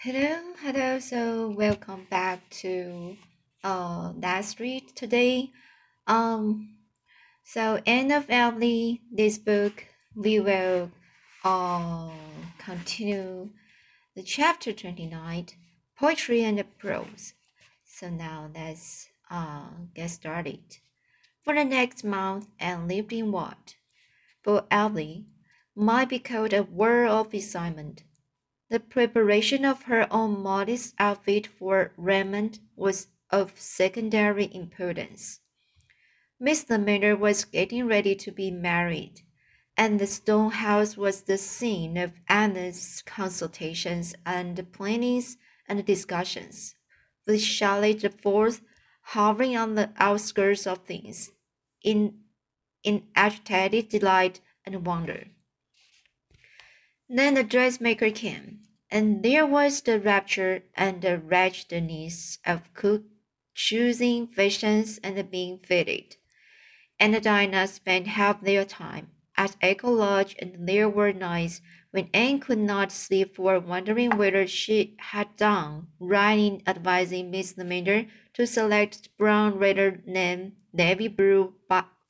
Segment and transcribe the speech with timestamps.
[0.00, 1.00] Hello, hello.
[1.00, 3.16] So welcome back to
[3.64, 5.50] uh that street today.
[6.06, 6.76] Um,
[7.42, 10.92] so end of Emily, this book we will
[11.42, 12.10] uh
[12.58, 13.50] continue
[14.14, 15.46] the chapter twenty nine,
[15.98, 17.34] poetry and prose.
[17.84, 20.78] So now let's uh get started.
[21.42, 23.74] For the next month and lived in what?
[24.44, 25.26] For Emily
[25.74, 28.04] might be called a world of excitement
[28.70, 35.40] the preparation of her own modest outfit for Redmond was of secondary importance.
[36.40, 39.22] Miss Lavendar was getting ready to be married,
[39.76, 46.74] and the stone house was the scene of endless consultations and plannings and discussions,
[47.26, 48.60] with Charlotte the Fourth
[49.12, 51.30] hovering on the outskirts of things,
[51.82, 52.20] in,
[52.82, 55.28] in agitated delight and wonder.
[57.08, 63.04] Then the dressmaker came, and there was the rapture and the wretchedness of cook
[63.54, 66.16] choosing fashions and being fitted.
[67.00, 71.60] And Dinah spent half their time at Echo Lodge, and there were nights
[71.92, 77.54] when Anne could not sleep for wondering whether she had done right in advising Miss
[77.56, 81.54] Lavendar to select brown rather than navy blue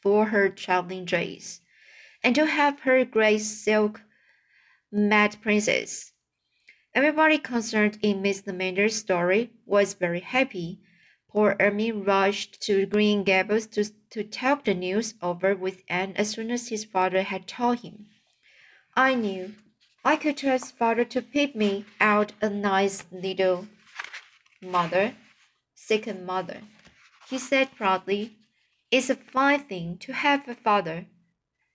[0.00, 1.60] for her traveling dress,
[2.22, 4.02] and to have her gray silk
[4.90, 6.12] Mad Princess.
[6.94, 10.80] Everybody concerned in Miss Lavendar's story was very happy.
[11.28, 16.30] Poor Ermine rushed to Green Gables to, to talk the news over with Anne as
[16.30, 18.06] soon as his father had told him.
[18.96, 19.54] I knew
[20.06, 23.68] I could trust father to pick me out a nice little
[24.62, 25.14] mother,
[25.74, 26.62] second mother.
[27.28, 28.38] He said proudly,
[28.90, 31.06] It's a fine thing to have a father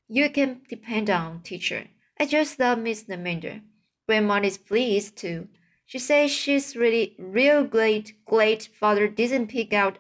[0.08, 1.86] you can depend on, teacher.
[2.20, 3.62] I just love Miss Lavendar.
[4.08, 5.48] Grandma is pleased too.
[5.86, 9.98] She says she's really real glad glad father didn't pick out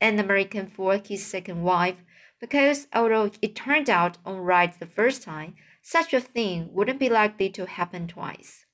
[0.00, 2.02] an American for his second wife,
[2.40, 7.08] because although it turned out all right the first time, such a thing wouldn't be
[7.08, 8.66] likely to happen twice.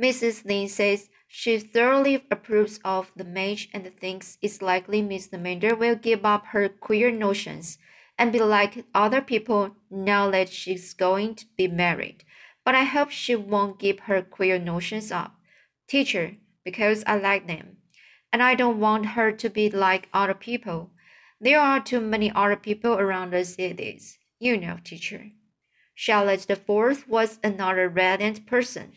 [0.00, 0.44] Mrs.
[0.44, 5.94] Lynde says she thoroughly approves of the match and thinks it's likely Miss Lavendar will
[5.94, 7.78] give up her queer notions
[8.22, 12.22] and be like other people now that she's going to be married.
[12.64, 15.34] But I hope she won't give her queer notions up,
[15.88, 17.78] teacher, because I like them.
[18.32, 20.92] And I don't want her to be like other people.
[21.40, 25.32] There are too many other people around us it is, you know, teacher.
[25.96, 28.92] Charlotte the Fourth was another radiant person.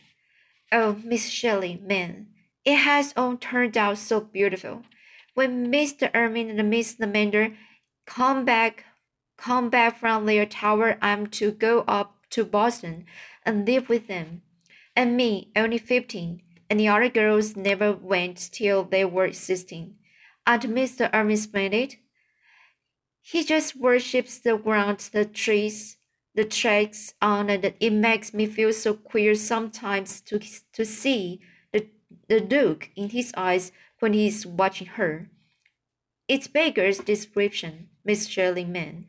[0.72, 2.28] Oh, Miss Shelley, man,
[2.64, 4.84] it has all turned out so beautiful.
[5.34, 6.12] When Mr.
[6.14, 7.56] Ermine and Miss Lavendar
[8.06, 8.85] come back
[9.38, 13.06] come back from their tower, I'm to go up to Boston
[13.46, 14.42] and live with them.
[14.96, 19.96] And me, only fifteen, and the other girls never went till they were sixteen.
[20.48, 21.10] And Mr.
[21.14, 21.96] Ermine splendid?
[23.22, 25.98] He just worships the ground, the trees,
[26.36, 30.40] the tracks on, and it makes me feel so queer sometimes to,
[30.74, 31.40] to see
[31.74, 31.88] the,
[32.28, 35.30] the look in his eyes when he's watching her.
[36.28, 39.06] It's Baker's description, Miss Shirley meant.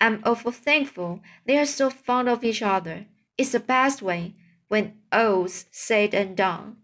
[0.00, 3.06] I'm awful thankful they are so fond of each other.
[3.36, 4.34] It's the best way
[4.68, 6.76] when all's said and done.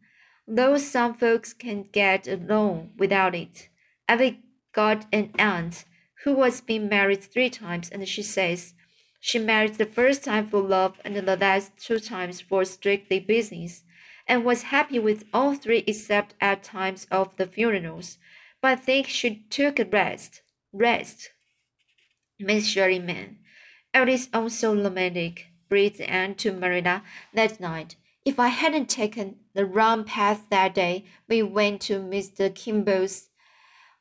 [0.46, 3.68] Though some folks can get along without it.
[4.08, 4.36] I've
[4.72, 5.84] got an aunt
[6.24, 8.74] who was been married three times, and she says
[9.20, 13.84] she married the first time for love and the last two times for strictly business,
[14.26, 18.18] and was happy with all three except at times of the funerals.
[18.60, 20.42] But I think she took a rest.
[20.72, 21.30] Rest.
[22.40, 23.36] Miss Sherryman.
[23.94, 27.94] It is all so romantic, breathed Anne to Marina that night.
[28.24, 32.52] If I hadn't taken the wrong path that day we went to Mr.
[32.52, 33.28] Kimball's,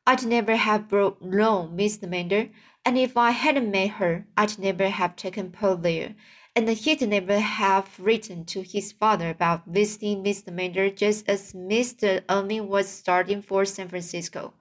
[0.08, 2.50] I'd never have brought along Miss Lavendar,
[2.84, 6.16] and if I hadn't met her, I'd never have taken Paul there,
[6.56, 12.24] and he'd never have written to his father about visiting Miss Lavendar just as Mr.
[12.28, 14.56] Ermine was starting for San Francisco.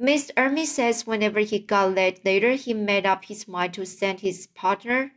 [0.00, 0.30] Mr.
[0.36, 4.48] Ermine says whenever he got late later, he made up his mind to send his
[4.48, 5.12] partner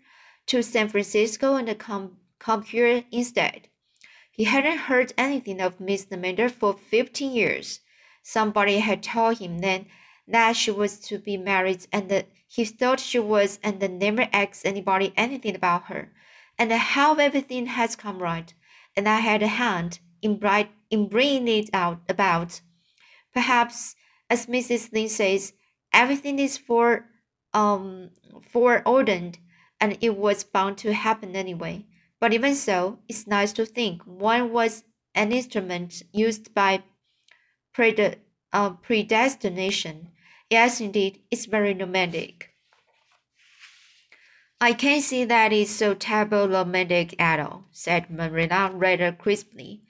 [0.46, 3.68] to San Francisco and come, come here instead.
[4.32, 7.80] He hadn't heard anything of Miss Lavendar for fifteen years.
[8.22, 9.88] Somebody had told him then
[10.28, 14.66] that she was to be married and that he thought she was and never asked
[14.66, 16.12] anybody anything about her
[16.58, 18.54] and how everything has come right
[18.96, 22.62] and I had a hand in bright in bringing it out about.
[23.34, 23.96] Perhaps
[24.30, 24.92] as Mrs.
[24.92, 25.54] Lynde says,
[25.94, 27.06] everything is for
[27.54, 28.12] um
[28.52, 29.40] foreordained
[29.80, 31.86] and it was bound to happen anyway.
[32.20, 34.84] But even so, it's nice to think one was
[35.14, 36.84] an instrument used by
[37.76, 38.18] pred
[38.54, 40.10] uh, predestination.
[40.50, 42.52] Yes, indeed, it's very romantic.
[44.60, 49.84] I can't see that it's so terrible romantic at all, said Marilla rather crisply.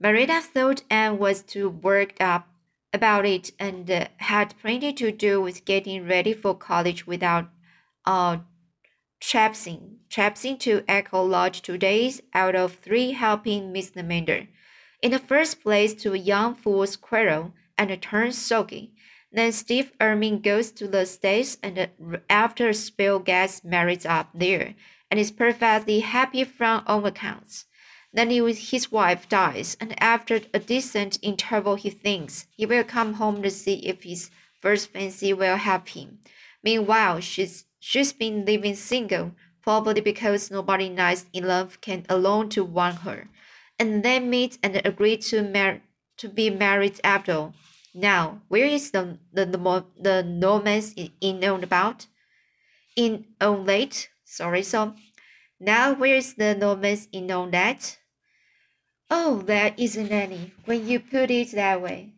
[0.00, 2.48] Marilla thought Anne was too worked up
[2.92, 7.48] about it and uh, had plenty to do with getting ready for college without
[8.04, 8.38] uh,
[9.20, 14.48] traipsing, traipsing to Echo Lodge two days out of three helping Miss Lemander.
[15.02, 18.92] In the first place, to a young fools quarrel and turn soggy.
[19.32, 21.88] Then Steve Irving goes to the States and
[22.28, 24.74] after Spill gets married up there
[25.10, 27.66] and is perfectly happy from all accounts.
[28.12, 33.40] Then his wife dies, and after a decent interval, he thinks he will come home
[33.42, 34.30] to see if his
[34.60, 36.18] first fancy will help him.
[36.64, 42.96] Meanwhile, she's she's been living single, probably because nobody nice enough can alone to want
[43.06, 43.28] her,
[43.78, 45.82] and they meet and agree to mar-
[46.18, 47.54] to be married after all.
[47.94, 52.06] Now, where is the the the, the romance in known about?
[52.96, 54.94] In on late, sorry, so
[55.60, 57.98] now where is the romance in known that?
[59.12, 62.12] Oh, there isn't any when you put it that way,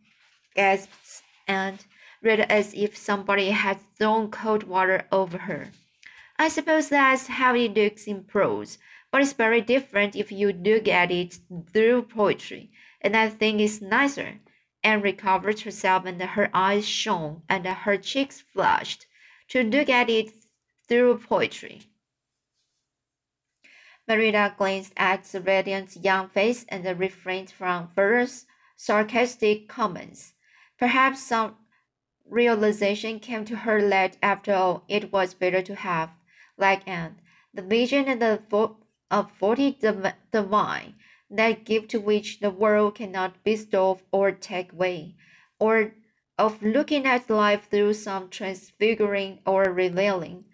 [0.55, 1.79] gasped Anne,
[2.21, 5.71] read as if somebody had thrown cold water over her.
[6.37, 8.77] I suppose that's how it looks in prose,
[9.11, 11.39] but it's very different if you look at it
[11.71, 12.69] through poetry,
[13.01, 14.39] and I think it's nicer.
[14.83, 19.07] Anne recovered herself and her eyes shone and her cheeks flushed
[19.47, 20.29] to look at it
[20.87, 21.81] through poetry.
[24.07, 28.29] Marilla glanced at the radiant young face and refrained from further
[28.75, 30.33] sarcastic comments.
[30.77, 31.55] Perhaps some
[32.29, 36.09] realization came to her that after all it was better to have,
[36.57, 37.21] like Anne,
[37.53, 38.41] the vision and the
[39.11, 39.77] of forty
[40.31, 40.95] divine
[41.29, 45.15] that gift to which the world cannot bestow or take away,
[45.59, 45.93] or
[46.37, 50.45] of looking at life through some transfiguring or revealing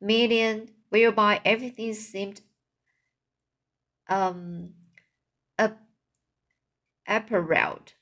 [0.00, 2.40] medium whereby everything seemed
[4.08, 4.70] um,
[7.06, 7.94] apparelled.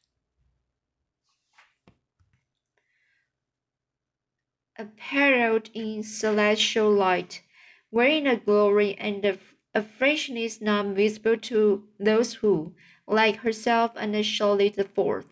[4.79, 7.43] Apparelled in celestial light,
[7.91, 9.39] wearing a glory and a
[9.77, 12.75] a freshness not visible to those who,
[13.07, 15.27] like herself and Shirley the Fourth,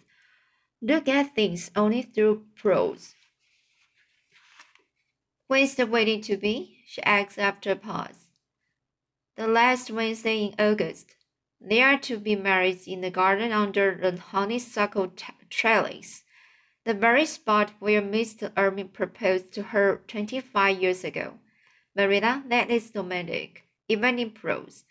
[0.83, 3.15] look at things only through prose.
[5.47, 6.83] When's the wedding to be?
[6.87, 8.24] she asked after a pause.
[9.37, 11.17] The last Wednesday in August.
[11.61, 15.13] They are to be married in the garden under the honeysuckle
[15.51, 16.23] trellis,
[16.85, 18.53] the very spot where Mr.
[18.57, 21.41] Irving proposed to her twenty-five years ago.
[21.97, 24.85] Marilla, that is romantic even in prose.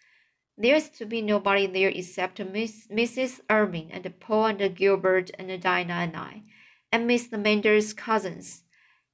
[0.57, 3.39] There's to be nobody there except Miss, Mrs.
[3.49, 6.43] Irving and Paul and Gilbert and Dinah and I,
[6.91, 8.63] and Miss Lamander's cousins.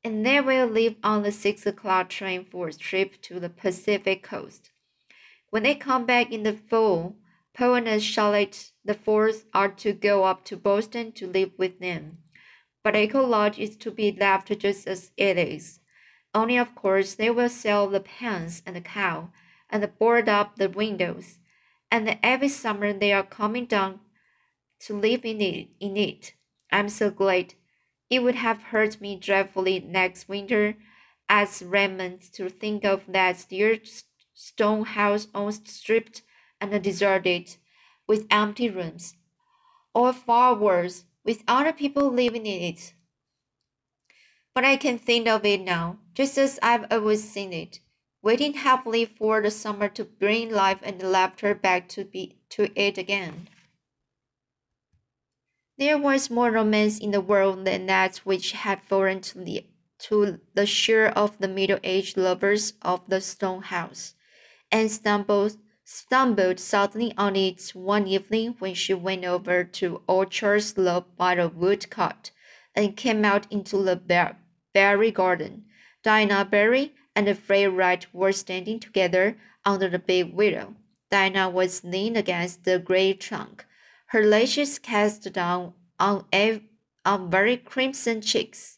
[0.03, 4.23] And they will leave on the six o'clock train for a trip to the Pacific
[4.23, 4.71] coast.
[5.49, 7.15] When they come back in the fall,
[7.53, 12.19] Paul and Charlotte the fourth are to go up to Boston to live with them.
[12.83, 15.79] But Echo Lodge is to be left just as it is.
[16.33, 19.31] Only of course they will sell the pens and the cow
[19.69, 21.39] and board up the windows,
[21.91, 23.99] and every summer they are coming down
[24.81, 25.69] to live in it.
[25.79, 26.33] In it.
[26.71, 27.56] I'm so glad.
[28.09, 30.75] It would have hurt me dreadfully next winter
[31.27, 33.77] as Redmond to think of that dear
[34.39, 36.21] stone house all stripped
[36.61, 37.57] and deserted,
[38.07, 39.15] with empty rooms,
[39.93, 42.93] or far worse, with other people living in it.
[44.55, 47.79] But I can think of it now, just as I've always seen it
[48.21, 52.97] waiting happily for the summer to bring life and laughter back to be to it
[52.97, 53.47] again.
[55.77, 59.65] There was more romance in the world than that which had fallen to the
[59.99, 64.15] to the share of the middle-aged lovers of the stone house,
[64.71, 65.57] and stumbled
[65.92, 71.49] stumbled suddenly on it one evening when she went over to Orchard Slope by the
[71.49, 72.30] woodcut,
[72.76, 73.95] and came out into the
[74.73, 75.66] berry garden.
[76.04, 80.76] Dinah Barry and Fred Wright were standing together under the big willow.
[81.09, 83.66] Dinah was leaning against the great trunk,
[84.07, 86.61] her lashes cast down on, a,
[87.04, 88.78] on very crimson cheeks.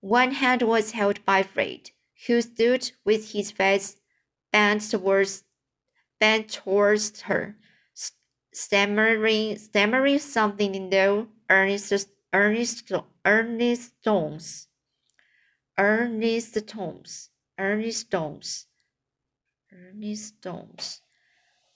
[0.00, 1.90] One hand was held by Fred,
[2.26, 3.96] who stood with his face
[4.56, 5.44] bent towards,
[6.18, 7.56] bent towards her,
[8.54, 12.90] stammering, stammering something in low, earnest, earnest,
[13.26, 14.68] earnest tones.
[15.78, 17.28] Earnest tones.
[17.58, 18.66] Ernest Stones.
[19.70, 21.02] Ernest Stones.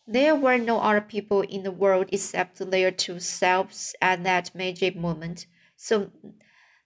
[0.06, 4.96] There were no other people in the world except their two selves at that magic
[4.96, 5.46] moment,
[5.76, 6.10] so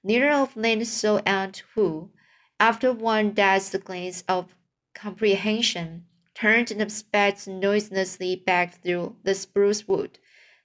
[0.02, 2.10] neither of them saw Aunt who,
[2.58, 4.56] after one dazed glance of
[4.94, 10.18] comprehension, turned and sped noiselessly back through the spruce wood,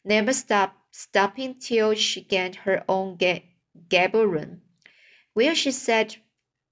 [0.03, 3.45] never stop, stopping till she gained her own ga-
[3.89, 4.61] gable room,
[5.33, 6.17] where she sat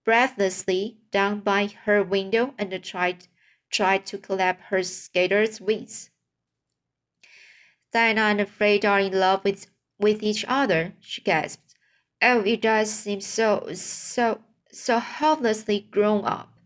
[0.05, 3.27] breathlessly down by her window and tried
[3.69, 6.09] tried to clap her skater's wings.
[7.91, 9.67] Diana and Fred are in love with,
[9.99, 11.75] with each other, she gasped.
[12.21, 16.56] Oh, it does seem so, so, so hopelessly grown up.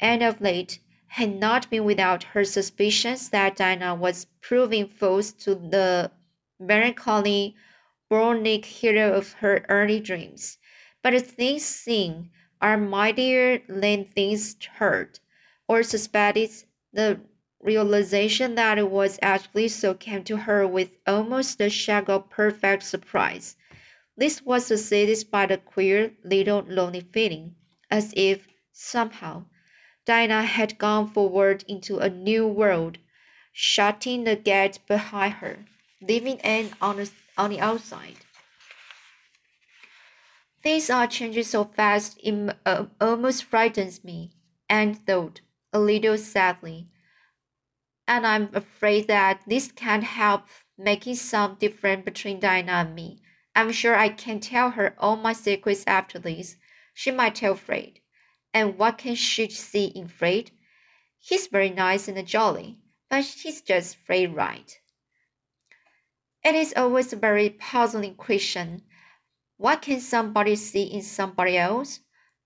[0.00, 0.80] And of late,
[1.12, 6.10] had not been without her suspicions that Diana was proving false to the
[6.60, 7.56] melancholy,
[8.10, 10.58] Byronic hero of her early dreams.
[11.02, 15.20] But things seen are mightier than things heard
[15.68, 16.50] or suspected,
[16.92, 17.20] the
[17.60, 22.82] realization that it was actually so came to her with almost a shock of perfect
[22.82, 23.56] surprise.
[24.16, 27.54] This was succeeded by the queer little lonely feeling,
[27.90, 29.44] as if, somehow,
[30.08, 32.96] Dinah had gone forward into a new world,
[33.52, 35.66] shutting the gate behind her,
[36.00, 38.16] leaving Anne on the, on the outside.
[40.62, 44.30] Things are changing so fast, it uh, almost frightens me,
[44.66, 45.42] Anne thought
[45.74, 46.88] a little sadly.
[48.06, 50.44] And I'm afraid that this can't help
[50.78, 53.20] making some difference between Dinah and me.
[53.54, 56.56] I'm sure I can tell her all my secrets after this.
[56.94, 58.00] She might tell Fred.
[58.58, 60.50] And what can she see in Fred?
[61.20, 64.76] He's very nice and jolly, but he's just Fred right.
[66.42, 68.82] It is always a very puzzling question.
[69.58, 72.00] What can somebody see in somebody else?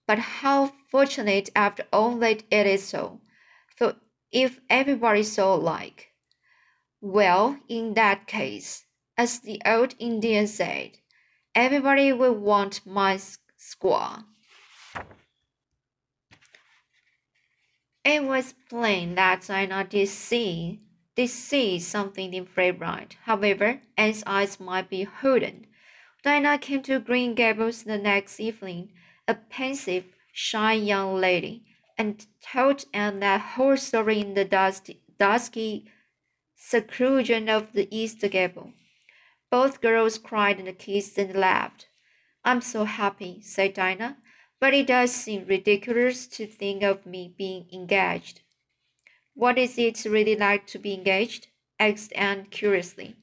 [0.06, 3.22] But how fortunate after all that it is so.
[3.74, 3.96] For
[4.30, 6.08] if everybody saw alike,
[7.00, 8.84] well, in that case,
[9.16, 10.98] as the old Indian said,
[11.54, 13.18] everybody will want my
[13.58, 14.24] squaw.
[18.04, 20.80] It was plain that Dinah did see,
[21.14, 23.16] did see something in Fred Wright.
[23.24, 25.66] However, Anne's eyes might be holden.
[26.24, 28.90] Dinah came to Green Gables the next evening
[29.28, 31.64] a pensive, shy young lady,
[31.96, 35.86] and told Anne that whole story in the dusty, dusky
[36.56, 38.72] seclusion of the east gable.
[39.50, 41.86] Both girls cried and kissed and laughed.
[42.44, 44.16] I'm so happy, said Dinah,
[44.62, 48.42] but it does seem ridiculous to think of me being engaged.
[49.34, 51.48] What is it really like to be engaged?
[51.80, 53.16] asked Anne curiously.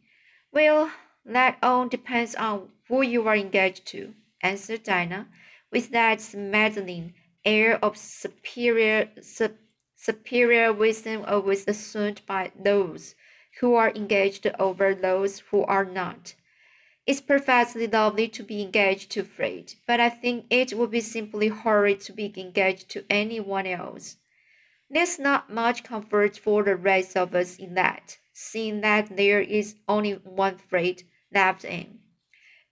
[0.52, 0.92] Well,
[1.26, 5.30] that all depends on who you are engaged to, answered Dinah
[5.72, 7.14] with that maddening
[7.46, 9.52] air of superior su
[9.96, 13.16] superior wisdom always assumed by those
[13.62, 16.34] who are engaged over those who are not.
[17.10, 21.48] It's perfectly lovely to be engaged to Fred, but I think it would be simply
[21.48, 24.18] horrid to be engaged to anyone else.
[24.92, 29.74] There's not much comfort for the rest of us in that, seeing that there is
[29.88, 31.02] only one Fred
[31.34, 31.98] left in.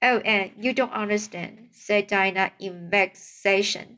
[0.03, 3.97] Oh, Anne, you don't understand, said Dinah in vexation.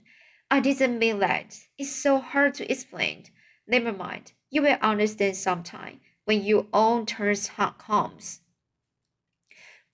[0.50, 1.58] I didn't mean that.
[1.78, 3.26] It's so hard to explain.
[3.68, 4.32] Never mind.
[4.50, 7.36] You will understand sometime when your own turn
[7.78, 8.40] comes.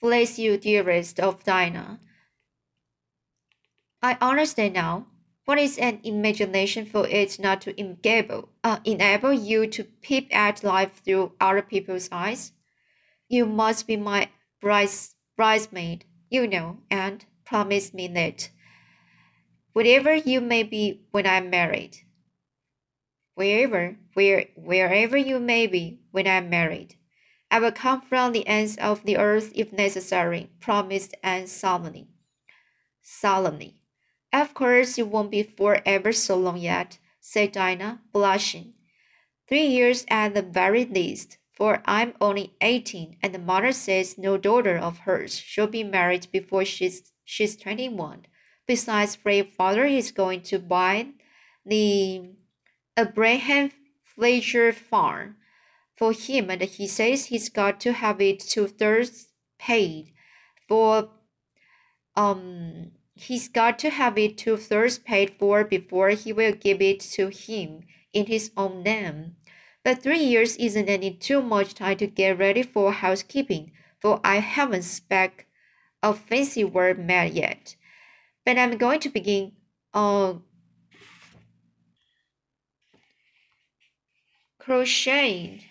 [0.05, 2.00] Bless you, dearest of Dinah.
[4.03, 5.07] I understand now.
[5.45, 10.63] What is an imagination for it not to enable, uh, enable you to peep at
[10.63, 12.51] life through other people's eyes?
[13.29, 14.29] You must be my
[14.62, 14.91] bride
[15.35, 18.51] bridesmaid, you know, and promise me that
[19.74, 21.97] whatever you may be when I'm married,
[23.33, 26.95] wherever, where, wherever you may be when I'm married,
[27.51, 32.07] I will come from the ends of the earth if necessary, promised Anne solemnly.
[33.01, 33.81] Solemnly.
[34.33, 38.73] Of course, it won't be for ever so long yet, said Dinah, blushing.
[39.47, 44.37] Three years at the very least for I'm only 18 and the mother says no
[44.37, 48.25] daughter of hers shall be married before she's, she's 21.
[48.67, 51.07] Besides, Fred's father is going to buy
[51.65, 52.31] the
[52.97, 53.71] Abraham
[54.03, 55.37] Fletcher farm
[55.95, 60.11] for him and he says he's got to have it two thirds paid
[60.67, 61.09] for
[62.15, 66.99] um he's got to have it two thirds paid for before he will give it
[66.99, 67.81] to him
[68.13, 69.35] in his own name.
[69.83, 74.37] But three years isn't any too much time to get ready for housekeeping, for I
[74.37, 75.45] haven't spec
[76.01, 77.75] a fancy word mad yet.
[78.45, 79.53] But I'm going to begin
[79.93, 80.43] on
[84.57, 85.61] crocheting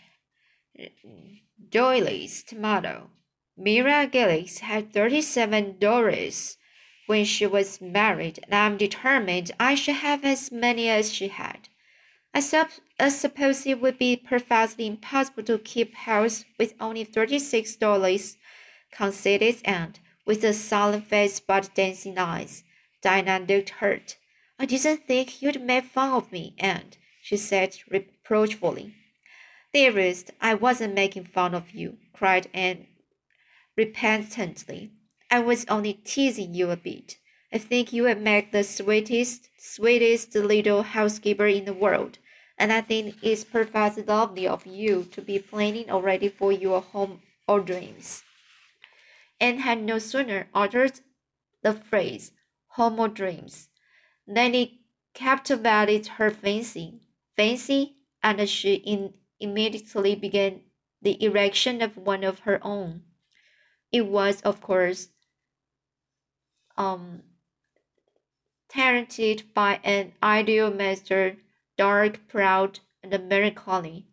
[1.71, 3.11] doilies tomato.
[3.57, 6.57] Myra Gillis had 37 dollars
[7.07, 11.69] when she was married, and I'm determined I shall have as many as she had.
[12.33, 17.77] I, sup I suppose it would be perfectly impossible to keep house with only thirty-six
[17.77, 18.37] dollars,
[18.91, 22.65] conceded Aunt, with a solemn face but dancing eyes.
[23.03, 24.17] Dinah looked hurt.
[24.59, 28.95] I didn't think you'd make fun of me, Aunt, she said reproachfully.
[29.75, 32.87] Dearest, I wasn't making fun of you, cried Anne
[33.77, 34.93] repentantly.
[35.33, 37.17] I was only teasing you a bit.
[37.53, 42.19] I think you would make the sweetest, sweetest little housekeeper in the world,
[42.57, 47.23] and I think it's perfectly lovely of you to be planning already for your home
[47.49, 48.23] or dreams.
[49.41, 51.01] Anne had no sooner uttered
[51.63, 52.31] the phrase
[52.69, 53.71] home or dreams
[54.25, 54.71] than it
[55.15, 57.01] captivated her fancy,
[57.37, 60.63] fancy, and she in, immediately began
[61.03, 63.03] the erection of one of her own.
[63.93, 65.09] It was, of course,
[66.77, 67.23] um,
[68.69, 71.37] talented by an ideal master,
[71.77, 74.07] dark, proud, and melancholy.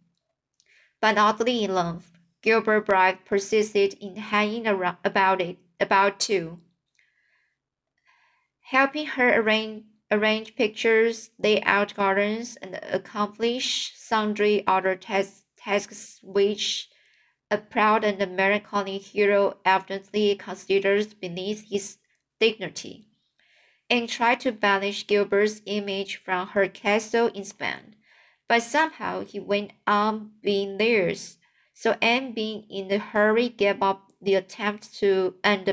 [1.00, 2.12] But oddly enough,
[2.42, 6.60] Gilbert Blythe persisted in hanging around about it about too,
[8.70, 16.90] helping her arrange arrange pictures, lay out gardens, and accomplish sundry other tasks, tasks which
[17.50, 21.98] a proud and melancholy hero evidently considers beneath his
[22.40, 23.08] dignity,
[23.90, 27.96] and tried to banish Gilbert's image from her castle in Spain.
[28.48, 31.38] But somehow he went on being theirs.
[31.74, 35.66] So Anne, being in a hurry, gave up the attempt to and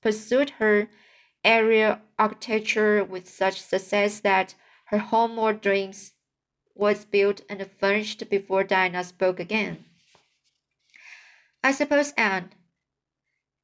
[0.00, 0.90] pursued her
[1.44, 4.54] aerial architecture with such success that
[4.86, 6.12] her home or dreams
[6.74, 9.84] was built and furnished before Diana spoke again.
[11.62, 12.50] I suppose, Anne,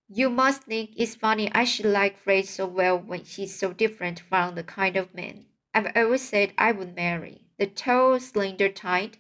[0.09, 4.21] you must think it's funny I should like Fred so well when he's so different
[4.21, 5.47] from the kind of man
[5.77, 7.43] I've always said I would marry.
[7.59, 9.19] The tall, slender type.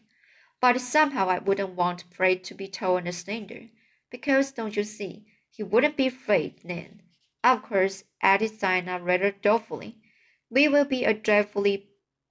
[0.59, 3.64] But somehow I wouldn't want Fred to be tall and slender.
[4.11, 7.02] Because, don't you see, he wouldn't be Fred then.
[7.46, 9.98] Of course, added Dinah rather dolefully,
[10.50, 11.90] we will be a dreadfully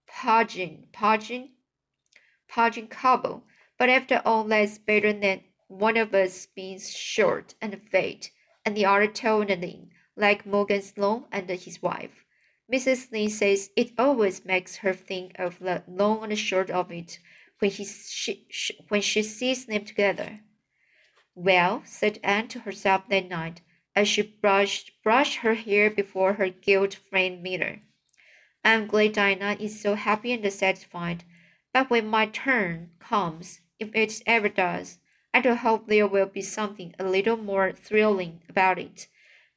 [0.09, 1.51] podging, podging,
[2.49, 3.45] podging couple.
[3.77, 8.29] But after all, that's better than one of us being short and fat
[8.65, 12.25] and the other tall and lean, like Morgan Sloane and his wife.
[12.69, 13.09] Mrs.
[13.13, 17.19] Lee says it always makes her think of the long and short of it
[17.59, 20.41] when, he, she, she, when she sees them together.
[21.33, 23.61] Well, said Anne to herself that night,
[23.95, 27.79] as she brushed, brushed her hair before her gilt framed mirror.
[28.63, 31.23] I'm glad Dinah is so happy and satisfied,
[31.71, 34.99] but when my turn comes, if it ever does,
[35.33, 39.07] I do hope there will be something a little more thrilling about it.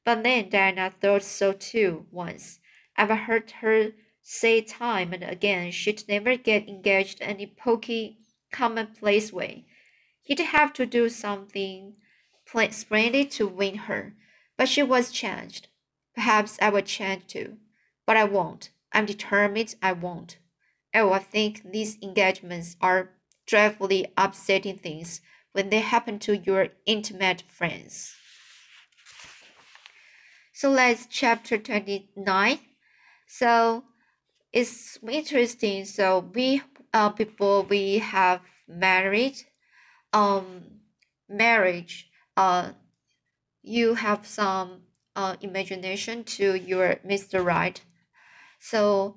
[0.04, 2.60] But then Diana thought so too once.
[2.96, 8.18] I've heard her say time and again she'd never get engaged any pokey,
[8.52, 9.66] commonplace way.
[10.22, 11.94] He'd have to do something
[12.70, 14.14] splendid to win her.
[14.58, 15.68] But she was changed.
[16.14, 17.56] Perhaps I will change too.
[18.04, 18.70] But I won't.
[18.92, 20.38] I'm determined I won't.
[20.94, 23.10] Oh, I think these engagements are
[23.46, 25.20] dreadfully upsetting things
[25.52, 28.14] when they happen to your intimate friends.
[30.52, 32.58] So let's chapter 29.
[33.28, 33.84] So
[34.52, 35.84] it's interesting.
[35.84, 39.36] So we uh before we have married,
[40.12, 40.80] um
[41.28, 42.72] marriage, uh
[43.62, 44.82] you have some
[45.16, 47.44] uh imagination to your Mr.
[47.44, 47.80] Right.
[48.60, 49.16] So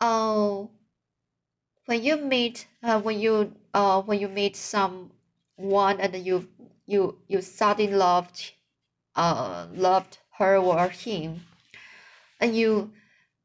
[0.00, 0.70] oh
[1.86, 6.48] when you meet uh, when you uh when you meet someone and you
[6.86, 8.52] you you suddenly loved
[9.16, 11.44] uh loved her or him
[12.40, 12.92] and you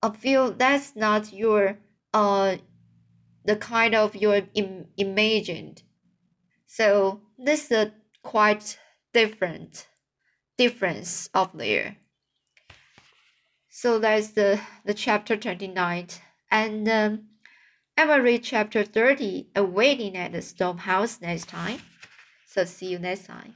[0.02, 1.78] uh, feel that's not your
[2.14, 2.58] uh
[3.46, 5.84] the kind of your Im- imagined
[6.68, 7.92] so this is
[8.24, 8.78] quite
[9.14, 9.88] different
[10.58, 11.98] difference of there
[13.70, 16.08] so that's the the chapter 29
[16.52, 17.28] and um,
[17.96, 21.80] I will read chapter 30, A Wedding at the Storm House next time.
[22.48, 23.54] So see you next time.